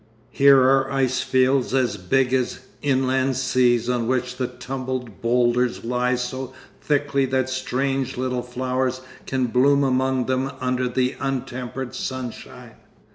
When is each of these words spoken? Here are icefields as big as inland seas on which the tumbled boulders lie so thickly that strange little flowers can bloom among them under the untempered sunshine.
Here 0.31 0.59
are 0.63 0.89
icefields 0.91 1.75
as 1.77 1.95
big 1.97 2.33
as 2.33 2.61
inland 2.81 3.37
seas 3.37 3.87
on 3.87 4.07
which 4.07 4.37
the 4.37 4.47
tumbled 4.47 5.21
boulders 5.21 5.85
lie 5.85 6.15
so 6.15 6.53
thickly 6.81 7.25
that 7.27 7.51
strange 7.51 8.17
little 8.17 8.41
flowers 8.41 9.01
can 9.27 9.45
bloom 9.45 9.83
among 9.83 10.25
them 10.25 10.53
under 10.59 10.89
the 10.89 11.15
untempered 11.19 11.93
sunshine. 11.93 12.77